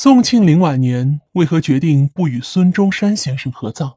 [0.00, 3.94] 宋庆龄晚年为何决定不与孙中山先生合葬？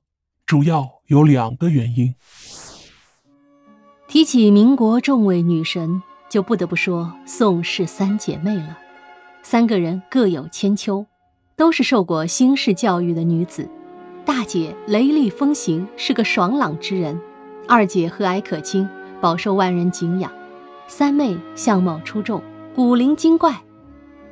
[0.48, 2.16] 主要有两个原因。
[4.08, 8.80] 提起民国众位女神，就不得不说宋氏三姐妹了。
[9.44, 11.06] 三个人各有千秋，
[11.56, 13.70] 都是受过新式教育的女子。
[14.26, 17.16] 大姐雷厉风行，是个爽朗之人；
[17.68, 18.90] 二姐和蔼可亲，
[19.22, 20.32] 饱受万人敬仰；
[20.88, 22.42] 三妹相貌出众，
[22.74, 23.62] 古灵精怪。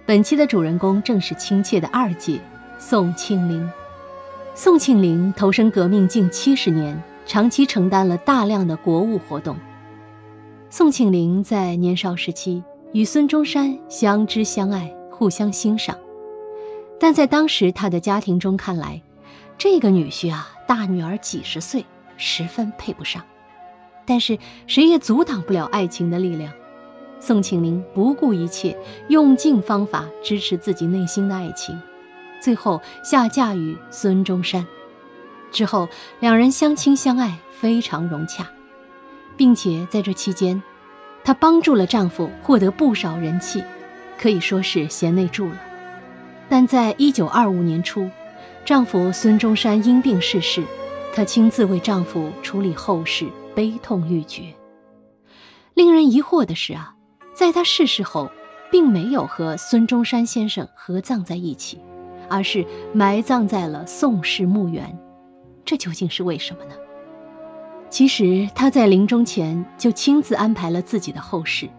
[0.10, 2.42] 本期的主人公正是亲切的二姐
[2.80, 3.70] 宋庆龄。
[4.56, 9.56] 宋庆龄投身革命近七十年，长期承担了大量的国务活动。
[10.68, 15.96] 宋庆龄在年少时期与孙中山相知相爱，互相欣赏，
[17.00, 19.00] 但在当时他的家庭中看来，
[19.60, 21.86] 这个女婿啊，大女儿几十岁，
[22.18, 23.24] 十分配不上。
[24.08, 26.52] 但是谁也阻挡不了爱情的力量。
[27.20, 28.78] 宋庆龄不顾一切，
[29.10, 31.80] 用尽方法支持自己内心的爱情，
[32.42, 34.66] 最后下嫁于孙中山。
[35.52, 35.88] 之后，
[36.20, 38.48] 两人相亲相爱，非常融洽，
[39.36, 40.62] 并且在这期间，
[41.24, 43.64] 她帮助了丈夫获得不少人气，
[44.18, 45.60] 可以说是贤内助了。
[46.48, 48.10] 但在一九二五年初，
[48.64, 50.64] 丈夫孙中山因病逝世，
[51.14, 54.54] 她亲自为丈夫处理后事，悲痛欲绝。
[55.74, 56.96] 令人疑惑的是啊。
[57.40, 58.30] 在他逝世后，
[58.70, 61.80] 并没有和孙中山先生合葬在一起，
[62.28, 64.94] 而是埋葬在了宋氏墓园。
[65.64, 66.76] 这究竟是为什么呢？
[67.90, 71.70] 其实他在临终前就亲自安排了自己的后事。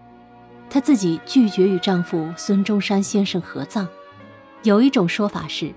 [0.70, 3.86] 他自己拒绝与丈夫孙中山先生合葬。
[4.62, 5.70] 有一种说法是，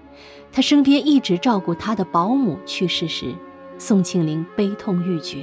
[0.50, 3.36] 他身边一直照顾他的保姆去世时，
[3.78, 5.39] 宋庆龄悲痛欲绝。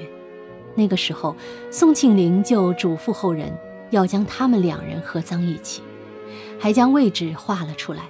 [0.75, 1.37] 那个时候，
[1.71, 3.53] 宋庆龄就嘱咐后人。
[3.91, 5.83] 要将他们两人合葬一起，
[6.59, 8.05] 还将位置画了出来，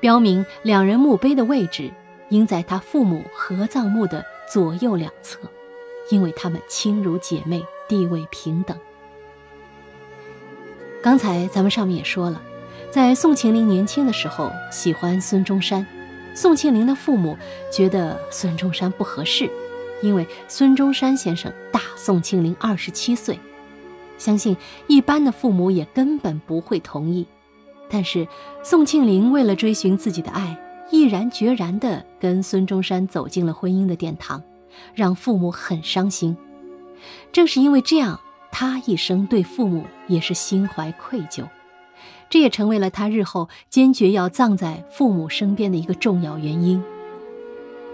[0.00, 1.90] 标明两人墓碑的位置
[2.28, 5.38] 应在他父母合葬墓的左右两侧，
[6.10, 8.78] 因为他们亲如姐妹，地位平等。
[11.02, 12.42] 刚才咱们上面也说了，
[12.90, 15.86] 在宋庆龄年轻的时候喜欢孙中山，
[16.34, 17.36] 宋庆龄的父母
[17.72, 19.48] 觉得孙中山不合适，
[20.02, 23.38] 因为孙中山先生大宋庆龄二十七岁。
[24.18, 24.56] 相信
[24.88, 27.26] 一般的父母也根本不会同意，
[27.88, 28.28] 但是
[28.62, 30.58] 宋庆龄为了追寻自己的爱，
[30.90, 34.42] 毅然决然地跟孙中山走进了婚姻的殿堂，
[34.94, 36.36] 让父母很伤心。
[37.32, 38.20] 正是因为这样，
[38.50, 41.44] 他一生对父母也是心怀愧疚，
[42.28, 46.82] 这也成为了他日后坚决要葬在父母身边的一个重要原因。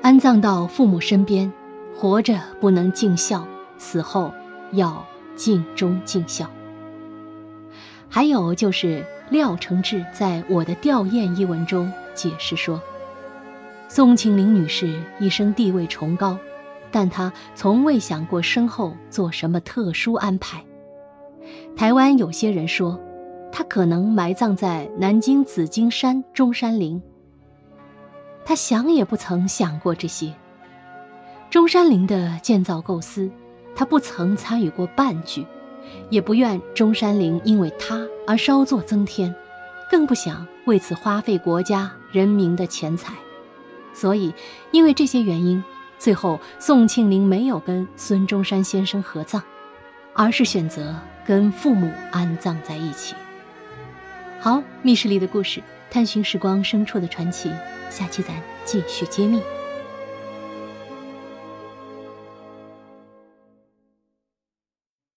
[0.01, 1.53] 安葬到父母身边，
[1.95, 3.47] 活着不能尽孝，
[3.77, 4.33] 死后
[4.73, 5.05] 要。
[5.37, 6.51] 尽忠尽孝。
[8.09, 12.81] 还有就是廖承志在《我的吊唁》一文中解释说，
[13.89, 16.39] 宋庆龄女士一生地位崇高，
[16.93, 20.65] 但她从未想过身后做什么特殊安排。
[21.77, 23.01] 台湾有些人说，
[23.51, 27.03] 她可能埋葬在南京紫金山中山陵。
[28.45, 30.33] 她想也不曾想过这些。
[31.51, 33.29] 中山陵的建造构思。
[33.75, 35.47] 他不曾参与过半句，
[36.11, 39.35] 也不愿中山陵因为他而稍作增添，
[39.91, 43.13] 更不想为此花费国家人民的钱财。
[43.93, 44.33] 所以，
[44.71, 45.63] 因为这些原因，
[45.99, 49.43] 最后宋庆龄没有跟孙中山先生合葬，
[50.13, 50.95] 而是选择
[51.27, 53.15] 跟父母安葬在一起。
[54.41, 57.51] 好，密室里的故事，探寻时光深处的传奇，
[57.89, 59.41] 下期咱继续揭秘。